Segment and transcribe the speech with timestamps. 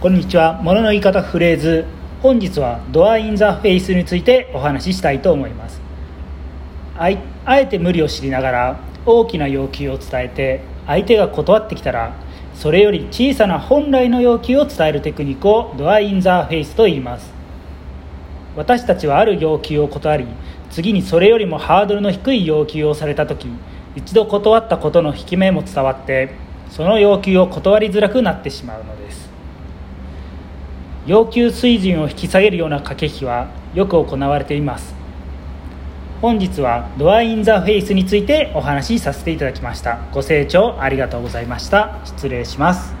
[0.00, 0.58] こんにちは。
[0.62, 1.84] 物のの言い方フレーズ。
[2.22, 5.78] 本日はドアインザフェイスについてお話ししたいと思います。
[6.96, 12.14] あいあえて無理を知りながら大きな要求を伝えて相手が断ってきたら
[12.54, 17.30] それより小さな本来の要求を伝えるテクニックをドアインザフェイスと言います。
[18.56, 20.26] 私たちはある要求を断り
[20.70, 23.48] 次にそれよりもハードルの低い要求をされた時
[23.94, 26.30] 一度断ったことの引け目も伝わって
[26.70, 29.29] その要求を断りづらくなってしまうのです。
[31.06, 34.94] 要求水準を引き下げるような駆け引きはよく行われています。
[36.20, 40.00] 本日はドアインザフェイスについてお話しさせていただきました。
[40.12, 41.98] ご清聴ありがとうございました。
[42.04, 42.99] 失礼します。